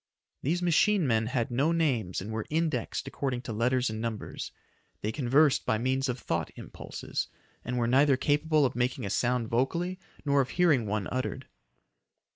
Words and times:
These 0.41 0.63
machine 0.63 1.05
men 1.05 1.27
had 1.27 1.51
no 1.51 1.71
names 1.71 2.21
and 2.21 2.31
were 2.31 2.47
indexed 2.49 3.07
according 3.07 3.43
to 3.43 3.53
letters 3.53 3.87
and 3.87 4.01
numbers. 4.01 4.51
They 5.01 5.11
conversed 5.11 5.63
by 5.63 5.77
means 5.77 6.09
of 6.09 6.17
thought 6.17 6.49
impulses, 6.55 7.27
and 7.63 7.77
were 7.77 7.85
neither 7.85 8.17
capable 8.17 8.65
of 8.65 8.75
making 8.75 9.05
a 9.05 9.11
sound 9.11 9.47
vocally 9.47 9.99
nor 10.25 10.41
of 10.41 10.49
hearing 10.49 10.87
one 10.87 11.07
uttered. 11.11 11.45